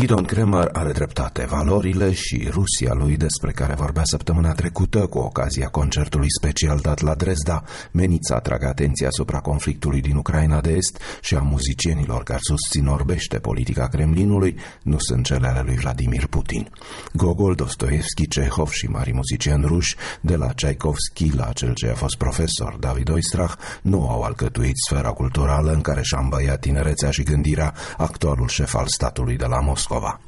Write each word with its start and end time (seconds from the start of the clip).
Gidon 0.00 0.24
Kremer 0.24 0.68
are 0.72 0.92
dreptate. 0.92 1.44
Valorile 1.44 2.12
și 2.12 2.48
Rusia 2.50 2.92
lui 2.94 3.16
despre 3.16 3.50
care 3.50 3.74
vorbea 3.74 4.02
săptămâna 4.04 4.52
trecută 4.52 5.06
cu 5.06 5.18
ocazia 5.18 5.68
concertului 5.68 6.26
special 6.40 6.78
dat 6.82 7.00
la 7.00 7.14
Dresda, 7.14 7.62
meniți 7.90 8.28
să 8.28 8.34
atragă 8.34 8.66
atenția 8.66 9.08
asupra 9.08 9.38
conflictului 9.38 10.00
din 10.00 10.16
Ucraina 10.16 10.60
de 10.60 10.70
Est 10.70 11.00
și 11.20 11.34
a 11.34 11.40
muzicienilor 11.40 12.22
care 12.22 12.38
susțin 12.42 12.86
orbește 12.86 13.38
politica 13.38 13.88
Kremlinului, 13.88 14.56
nu 14.82 14.96
sunt 14.98 15.24
cele 15.24 15.46
ale 15.46 15.62
lui 15.64 15.74
Vladimir 15.74 16.26
Putin. 16.26 16.70
Gogol, 17.12 17.54
Dostoevski, 17.54 18.28
Cehov 18.28 18.70
și 18.70 18.86
mari 18.86 19.12
muzicieni 19.12 19.64
ruși, 19.66 19.96
de 20.20 20.36
la 20.36 20.46
Tchaikovsky 20.46 21.30
la 21.36 21.52
cel 21.52 21.72
ce 21.74 21.88
a 21.88 21.94
fost 21.94 22.16
profesor, 22.16 22.76
David 22.78 23.10
Oistrach, 23.10 23.54
nu 23.82 24.08
au 24.08 24.22
alcătuit 24.22 24.76
sfera 24.88 25.10
culturală 25.10 25.72
în 25.72 25.80
care 25.80 26.00
și-a 26.02 26.18
îmbăiat 26.18 26.60
tinerețea 26.60 27.10
și 27.10 27.22
gândirea 27.22 27.74
actualul 27.96 28.48
șef 28.48 28.74
al 28.74 28.86
statului 28.86 29.36
de 29.36 29.46
la 29.46 29.60
Moscova. 29.60 29.88
Moscova. 29.90 30.20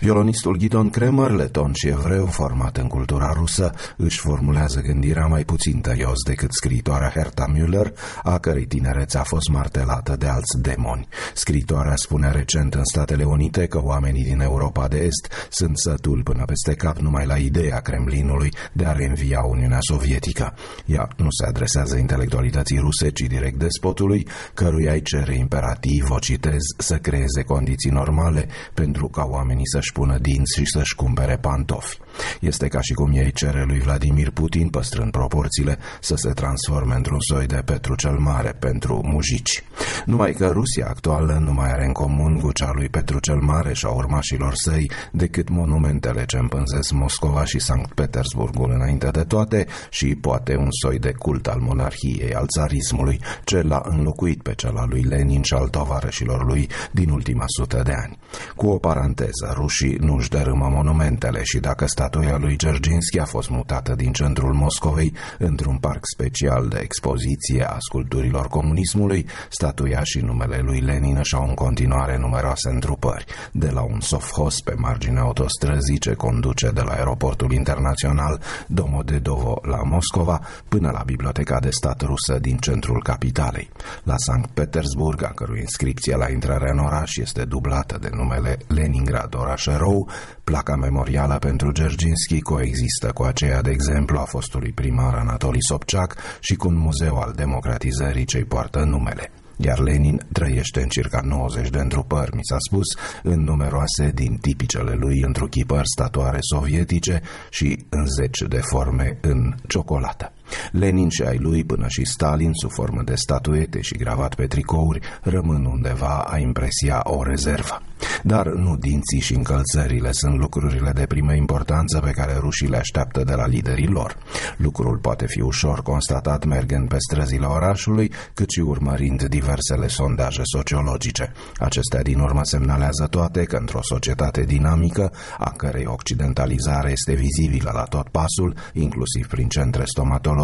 Violonistul 0.00 0.56
Gidon 0.56 0.90
Kremer, 0.90 1.30
leton 1.30 1.72
și 1.72 1.88
evreu, 1.88 2.26
format 2.26 2.76
în 2.76 2.86
cultura 2.86 3.32
rusă, 3.32 3.72
își 3.96 4.18
formulează 4.18 4.80
gândirea 4.80 5.26
mai 5.26 5.44
puțin 5.44 5.80
tăios 5.80 6.22
decât 6.26 6.52
scriitoarea 6.52 7.10
Herta 7.14 7.46
Müller, 7.54 7.92
a 8.22 8.38
cărei 8.38 8.66
tinerețe 8.66 9.18
a 9.18 9.22
fost 9.22 9.48
martelată 9.48 10.16
de 10.16 10.26
alți 10.26 10.60
demoni. 10.60 11.08
Scriitoarea 11.34 11.96
spune 11.96 12.30
recent 12.30 12.74
în 12.74 12.84
Statele 12.84 13.24
Unite 13.24 13.66
că 13.66 13.80
oamenii 13.82 14.24
din 14.24 14.40
Europa 14.40 14.88
de 14.88 14.96
Est 14.96 15.48
sunt 15.50 15.78
sătul 15.78 16.22
până 16.22 16.44
peste 16.44 16.74
cap 16.74 16.96
numai 16.96 17.26
la 17.26 17.36
ideea 17.36 17.80
Kremlinului 17.80 18.52
de 18.72 18.84
a 18.84 18.92
reînvia 18.92 19.40
Uniunea 19.40 19.78
Sovietică. 19.80 20.54
Ea 20.86 21.08
nu 21.16 21.28
se 21.30 21.46
adresează 21.46 21.96
intelectualității 21.96 22.78
ruse, 22.78 23.10
ci 23.10 23.20
direct 23.20 23.58
despotului, 23.58 24.26
căruia 24.54 24.92
îi 24.92 25.02
cere 25.02 25.36
imperativ, 25.36 26.10
o 26.10 26.18
citez, 26.18 26.62
să 26.78 26.96
creeze 26.96 27.42
condiții 27.42 27.90
normale 27.90 28.48
pentru 28.74 29.07
ca 29.08 29.24
oamenii 29.24 29.66
să-și 29.68 29.92
pună 29.92 30.18
dinți 30.18 30.58
și 30.58 30.66
să-și 30.66 30.94
cumpere 30.94 31.36
pantofi. 31.36 31.98
Este 32.40 32.68
ca 32.68 32.80
și 32.80 32.92
cum 32.92 33.12
ei 33.12 33.32
cere 33.32 33.64
lui 33.66 33.78
Vladimir 33.78 34.30
Putin, 34.30 34.68
păstrând 34.68 35.10
proporțiile, 35.10 35.78
să 36.00 36.14
se 36.16 36.30
transforme 36.30 36.94
într-un 36.94 37.20
soi 37.20 37.46
de 37.46 37.62
Petru 37.64 37.94
cel 37.94 38.18
Mare 38.18 38.56
pentru 38.58 39.00
mujici. 39.04 39.62
Numai 40.04 40.32
că 40.32 40.46
Rusia 40.46 40.86
actuală 40.88 41.38
nu 41.44 41.52
mai 41.52 41.70
are 41.72 41.84
în 41.84 41.92
comun 41.92 42.40
cu 42.40 42.52
cea 42.52 42.70
lui 42.74 42.88
Petru 42.88 43.18
cel 43.18 43.40
Mare 43.40 43.72
și 43.74 43.86
a 43.86 43.88
urmașilor 43.88 44.54
săi 44.54 44.90
decât 45.12 45.48
monumentele 45.48 46.24
ce 46.24 46.36
împânzesc 46.36 46.90
Moscova 46.92 47.44
și 47.44 47.58
Sankt 47.58 47.92
Petersburgul 47.92 48.70
înainte 48.70 49.08
de 49.10 49.22
toate 49.22 49.66
și 49.90 50.14
poate 50.14 50.56
un 50.56 50.68
soi 50.70 50.98
de 50.98 51.12
cult 51.18 51.46
al 51.46 51.60
monarhiei, 51.60 52.34
al 52.34 52.46
țarismului, 52.46 53.20
ce 53.44 53.62
l-a 53.62 53.82
înlocuit 53.84 54.42
pe 54.42 54.54
cel 54.54 54.76
al 54.76 54.88
lui 54.88 55.02
Lenin 55.02 55.42
și 55.42 55.54
al 55.54 55.68
tovarășilor 55.68 56.44
lui 56.46 56.68
din 56.92 57.10
ultima 57.10 57.44
sută 57.46 57.82
de 57.84 57.92
ani. 57.92 58.18
Cu 58.56 58.66
o 58.66 58.78
paranteză, 58.78 59.52
rușii 59.54 59.96
nu-și 60.00 60.28
dărâmă 60.28 60.68
monumentele 60.70 61.40
și 61.42 61.58
dacă 61.58 61.86
statuia 62.08 62.36
lui 62.36 62.56
Gerginski 62.56 63.18
a 63.18 63.24
fost 63.24 63.50
mutată 63.50 63.94
din 63.94 64.12
centrul 64.12 64.54
Moscovei 64.54 65.12
într-un 65.38 65.76
parc 65.76 66.00
special 66.02 66.68
de 66.68 66.78
expoziție 66.82 67.64
a 67.64 67.76
sculpturilor 67.78 68.46
comunismului, 68.46 69.26
statuia 69.48 70.00
și 70.02 70.18
numele 70.18 70.58
lui 70.58 70.80
Lenin 70.80 71.22
și-au 71.22 71.46
în 71.48 71.54
continuare 71.54 72.18
numeroase 72.18 72.68
întrupări, 72.68 73.24
de 73.52 73.70
la 73.70 73.82
un 73.82 74.00
sofhos 74.00 74.60
pe 74.60 74.74
marginea 74.76 75.22
autostrăzii 75.22 75.98
ce 75.98 76.14
conduce 76.14 76.70
de 76.70 76.80
la 76.80 76.92
aeroportul 76.92 77.52
internațional 77.52 78.40
Domodedovo 78.66 79.58
la 79.62 79.82
Moscova 79.82 80.40
până 80.68 80.90
la 80.90 81.02
biblioteca 81.06 81.58
de 81.60 81.70
stat 81.70 82.00
rusă 82.00 82.38
din 82.38 82.56
centrul 82.56 83.02
capitalei. 83.02 83.70
La 84.02 84.14
Sankt 84.16 84.50
Petersburg, 84.50 85.24
a 85.24 85.32
cărui 85.34 85.60
inscripție 85.60 86.16
la 86.16 86.30
intrarea 86.30 86.72
în 86.72 86.78
oraș 86.78 87.16
este 87.16 87.44
dublată 87.44 87.98
de 88.00 88.08
numele 88.12 88.58
Leningrad 88.66 89.34
oraș 89.34 89.66
erou, 89.66 90.08
placa 90.48 90.76
memorială 90.76 91.36
pentru 91.38 91.72
Gerginski 91.72 92.40
coexistă 92.40 93.10
cu 93.14 93.22
aceea, 93.22 93.60
de 93.60 93.70
exemplu, 93.70 94.18
a 94.18 94.24
fostului 94.24 94.72
primar 94.72 95.14
Anatoli 95.14 95.58
Sobchak 95.68 96.16
și 96.40 96.54
cu 96.54 96.68
un 96.68 96.76
muzeu 96.76 97.16
al 97.16 97.32
democratizării 97.36 98.24
ce-i 98.24 98.44
poartă 98.44 98.84
numele 98.84 99.30
iar 99.60 99.78
Lenin 99.78 100.26
trăiește 100.32 100.82
în 100.82 100.88
circa 100.88 101.20
90 101.24 101.70
de 101.70 101.78
întrupări, 101.78 102.34
mi 102.34 102.44
s-a 102.44 102.56
spus, 102.68 102.86
în 103.22 103.40
numeroase 103.40 104.10
din 104.14 104.36
tipicele 104.40 104.94
lui 104.94 105.22
întruchipări 105.22 105.88
statuare 105.96 106.38
sovietice 106.40 107.20
și 107.50 107.84
în 107.88 108.06
zeci 108.06 108.38
de 108.48 108.60
forme 108.70 109.18
în 109.20 109.54
ciocolată. 109.68 110.32
Lenin 110.72 111.08
și 111.08 111.22
ai 111.22 111.38
lui 111.38 111.64
până 111.64 111.86
și 111.88 112.04
Stalin, 112.04 112.50
sub 112.52 112.70
formă 112.70 113.02
de 113.02 113.14
statuete 113.14 113.80
și 113.80 113.96
gravat 113.96 114.34
pe 114.34 114.46
tricouri, 114.46 115.00
rămân 115.22 115.64
undeva 115.64 116.26
a 116.30 116.38
impresia 116.38 117.00
o 117.04 117.22
rezervă. 117.22 117.82
Dar 118.22 118.46
nu 118.46 118.76
dinții 118.76 119.20
și 119.20 119.34
încălțările 119.34 120.12
sunt 120.12 120.38
lucrurile 120.38 120.90
de 120.94 121.06
primă 121.06 121.34
importanță 121.34 121.98
pe 121.98 122.10
care 122.10 122.36
rușii 122.40 122.68
le 122.68 122.76
așteaptă 122.76 123.24
de 123.24 123.34
la 123.34 123.46
liderii 123.46 123.86
lor. 123.86 124.16
Lucrul 124.56 124.98
poate 124.98 125.26
fi 125.26 125.40
ușor 125.40 125.82
constatat 125.82 126.44
mergând 126.44 126.88
pe 126.88 126.96
străzile 126.98 127.46
orașului, 127.46 128.12
cât 128.34 128.50
și 128.50 128.60
urmărind 128.60 129.22
diversele 129.22 129.88
sondaje 129.88 130.42
sociologice. 130.44 131.32
Acestea 131.58 132.02
din 132.02 132.18
urmă 132.18 132.40
semnalează 132.44 133.06
toate 133.10 133.44
că 133.44 133.56
într-o 133.56 133.82
societate 133.82 134.42
dinamică, 134.42 135.12
a 135.38 135.50
cărei 135.50 135.86
occidentalizare 135.86 136.90
este 136.90 137.12
vizibilă 137.12 137.70
la 137.74 137.82
tot 137.82 138.08
pasul, 138.08 138.54
inclusiv 138.72 139.26
prin 139.28 139.48
centre 139.48 139.82
stomatologice 139.84 140.36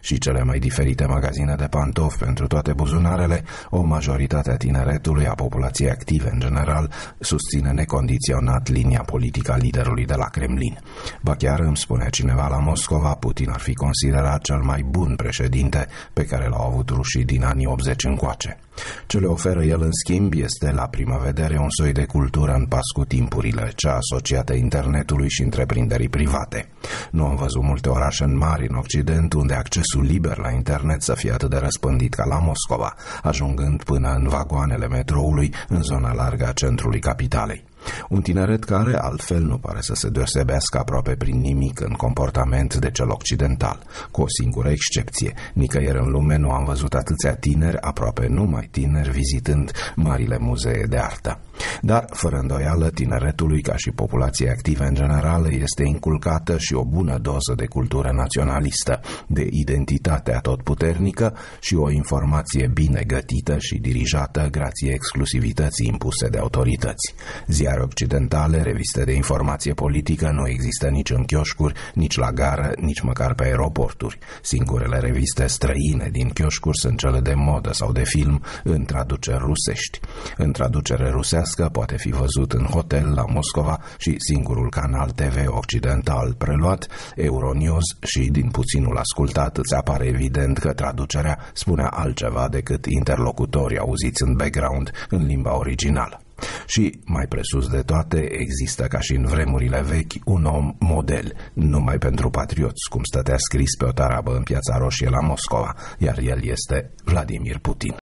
și 0.00 0.18
cele 0.18 0.42
mai 0.42 0.58
diferite 0.58 1.06
magazine 1.06 1.54
de 1.54 1.66
pantofi 1.66 2.18
pentru 2.18 2.46
toate 2.46 2.72
buzunarele, 2.72 3.44
o 3.70 3.82
majoritate 3.82 4.50
a 4.50 4.56
tineretului, 4.56 5.26
a 5.26 5.34
populației 5.34 5.90
active 5.90 6.30
în 6.32 6.40
general, 6.40 6.90
susține 7.20 7.70
necondiționat 7.70 8.68
linia 8.68 9.02
politică 9.06 9.52
a 9.52 9.56
liderului 9.56 10.04
de 10.04 10.14
la 10.14 10.24
Kremlin. 10.24 10.78
Ba 11.22 11.34
chiar 11.34 11.60
îmi 11.60 11.76
spune 11.76 12.08
cineva 12.10 12.48
la 12.48 12.58
Moscova, 12.58 13.14
Putin 13.14 13.50
ar 13.50 13.60
fi 13.60 13.74
considerat 13.74 14.42
cel 14.42 14.60
mai 14.62 14.84
bun 14.88 15.14
președinte 15.16 15.86
pe 16.12 16.24
care 16.24 16.48
l-au 16.48 16.66
avut 16.66 16.88
rușii 16.88 17.24
din 17.24 17.44
anii 17.44 17.66
80 17.66 18.04
încoace. 18.04 18.58
Ce 19.06 19.18
le 19.18 19.26
oferă 19.26 19.64
el 19.64 19.82
în 19.82 19.92
schimb 19.92 20.32
este 20.36 20.70
la 20.70 20.86
prima 20.86 21.16
vedere 21.16 21.58
un 21.58 21.70
soi 21.70 21.92
de 21.92 22.04
cultură 22.04 22.52
în 22.52 22.66
pas 22.66 22.86
cu 22.94 23.04
timpurile, 23.04 23.72
cea 23.74 23.96
asociată 23.96 24.52
internetului 24.52 25.28
și 25.28 25.42
întreprinderii 25.42 26.08
private. 26.08 26.68
Nu 27.10 27.24
am 27.24 27.36
văzut 27.36 27.62
multe 27.62 27.88
orașe 27.88 28.24
în 28.24 28.36
mari 28.36 28.66
în 28.68 28.74
Occident 28.76 29.32
unde 29.32 29.54
accesul 29.54 30.04
liber 30.04 30.38
la 30.38 30.50
internet 30.50 31.02
să 31.02 31.14
fie 31.14 31.32
atât 31.32 31.50
de 31.50 31.56
răspândit 31.56 32.14
ca 32.14 32.24
la 32.24 32.38
Moscova, 32.38 32.94
ajungând 33.22 33.82
până 33.82 34.14
în 34.14 34.28
vagoanele 34.28 34.88
metroului 34.88 35.54
în 35.68 35.82
zona 35.82 36.12
largă 36.12 36.46
a 36.46 36.52
centrului 36.52 37.00
capitalei. 37.00 37.64
Un 38.08 38.20
tineret 38.20 38.64
care 38.64 38.96
altfel 38.96 39.42
nu 39.42 39.58
pare 39.58 39.80
să 39.80 39.94
se 39.94 40.08
deosebească 40.08 40.78
aproape 40.78 41.14
prin 41.16 41.40
nimic 41.40 41.80
în 41.80 41.92
comportament 41.92 42.74
de 42.74 42.90
cel 42.90 43.10
occidental, 43.10 43.78
cu 44.10 44.22
o 44.22 44.28
singură 44.28 44.68
excepție. 44.68 45.34
Nicăieri 45.52 45.98
în 45.98 46.10
lume 46.10 46.36
nu 46.36 46.50
am 46.50 46.64
văzut 46.64 46.94
atâția 46.94 47.34
tineri, 47.34 47.80
aproape 47.80 48.26
numai 48.28 48.68
tineri, 48.70 49.10
vizitând 49.10 49.70
marile 49.94 50.38
muzee 50.38 50.86
de 50.88 50.98
artă. 50.98 51.40
Dar, 51.80 52.04
fără 52.10 52.36
îndoială, 52.36 52.90
tineretului, 52.90 53.62
ca 53.62 53.76
și 53.76 53.90
populației 53.90 54.48
active 54.48 54.84
în 54.84 54.94
general, 54.94 55.52
este 55.52 55.82
inculcată 55.82 56.58
și 56.58 56.74
o 56.74 56.84
bună 56.84 57.18
doză 57.18 57.54
de 57.56 57.66
cultură 57.66 58.10
naționalistă, 58.12 59.00
de 59.26 59.46
identitate 59.50 60.34
atotputernică 60.34 61.36
și 61.60 61.74
o 61.74 61.90
informație 61.90 62.70
bine 62.74 63.02
gătită 63.06 63.56
și 63.58 63.78
dirijată 63.78 64.48
grație 64.50 64.92
exclusivității 64.92 65.86
impuse 65.86 66.28
de 66.28 66.38
autorități. 66.38 67.14
Ziare 67.46 67.82
occidentale, 67.82 68.62
reviste 68.62 69.04
de 69.04 69.12
informație 69.12 69.72
politică 69.72 70.30
nu 70.30 70.48
există 70.48 70.86
nici 70.88 71.10
în 71.10 71.24
chioșcuri, 71.24 71.74
nici 71.94 72.16
la 72.16 72.30
gară, 72.32 72.72
nici 72.76 73.00
măcar 73.00 73.34
pe 73.34 73.44
aeroporturi. 73.44 74.18
Singurele 74.42 74.98
reviste 74.98 75.46
străine 75.46 76.08
din 76.12 76.28
chioșcuri 76.28 76.78
sunt 76.78 76.98
cele 76.98 77.20
de 77.20 77.34
modă 77.34 77.72
sau 77.72 77.92
de 77.92 78.02
film 78.04 78.42
în 78.64 78.84
traduceri 78.84 79.38
rusești. 79.38 80.00
În 80.36 80.52
traducere 80.52 81.08
rusească 81.08 81.44
românească 81.46 81.68
poate 81.78 81.96
fi 81.96 82.10
văzut 82.10 82.52
în 82.52 82.64
hotel 82.64 83.12
la 83.14 83.24
Moscova 83.24 83.80
și 83.98 84.14
singurul 84.18 84.70
canal 84.70 85.10
TV 85.10 85.36
occidental 85.48 86.34
preluat, 86.38 86.86
Euronews 87.16 87.84
și 88.02 88.28
din 88.30 88.50
puținul 88.50 88.96
ascultat 88.96 89.56
îți 89.56 89.74
apare 89.74 90.04
evident 90.04 90.58
că 90.58 90.72
traducerea 90.72 91.38
spunea 91.52 91.86
altceva 91.86 92.48
decât 92.48 92.86
interlocutorii 92.86 93.78
auziți 93.78 94.22
în 94.22 94.34
background 94.36 94.90
în 95.08 95.26
limba 95.26 95.56
originală. 95.56 96.20
Și, 96.66 97.00
mai 97.04 97.26
presus 97.26 97.68
de 97.68 97.82
toate, 97.82 98.28
există 98.30 98.84
ca 98.84 99.00
și 99.00 99.14
în 99.14 99.26
vremurile 99.26 99.80
vechi 99.80 100.12
un 100.24 100.44
om 100.44 100.74
model, 100.78 101.32
numai 101.52 101.98
pentru 101.98 102.30
patrioți, 102.30 102.88
cum 102.90 103.02
stătea 103.04 103.36
scris 103.38 103.76
pe 103.78 103.84
o 103.84 103.92
tarabă 103.92 104.34
în 104.34 104.42
Piața 104.42 104.76
Roșie 104.78 105.08
la 105.08 105.20
Moscova, 105.20 105.74
iar 105.98 106.18
el 106.18 106.40
este 106.44 106.92
Vladimir 107.04 107.58
Putin. 107.58 107.94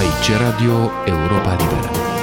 Aici 0.00 0.30
Radio 0.38 0.90
Europa 1.06 1.56
Liberă. 1.60 2.15